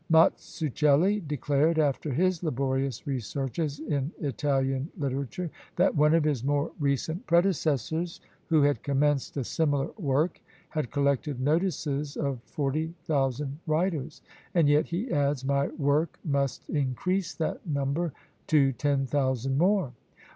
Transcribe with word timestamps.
Mazzuchelli 0.09 1.19
declared, 1.27 1.77
after 1.77 2.11
his 2.11 2.41
laborious 2.41 3.05
researches 3.05 3.79
in 3.81 4.11
Italian 4.19 4.89
literature, 4.97 5.51
that 5.75 5.95
one 5.95 6.15
of 6.15 6.23
his 6.23 6.43
more 6.43 6.71
recent 6.79 7.23
predecessors, 7.27 8.19
who 8.47 8.63
had 8.63 8.81
commenced 8.81 9.37
a 9.37 9.43
similar 9.43 9.91
work, 9.99 10.41
had 10.69 10.89
collected 10.89 11.39
notices 11.39 12.17
of 12.17 12.41
forty 12.45 12.95
thousand 13.03 13.59
writers 13.67 14.23
and 14.55 14.67
yet, 14.67 14.87
he 14.87 15.11
adds, 15.11 15.45
my 15.45 15.67
work 15.67 16.17
must 16.25 16.67
increase 16.71 17.35
that 17.35 17.63
number 17.67 18.11
to 18.47 18.71
ten 18.73 19.05
thousand 19.05 19.55
more! 19.59 19.93